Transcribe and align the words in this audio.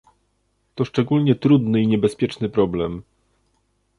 To 0.75 0.85
szczególnie 0.85 1.35
trudny 1.35 1.81
i 1.81 1.87
niebezpieczny 1.87 2.49
problem 2.49 3.03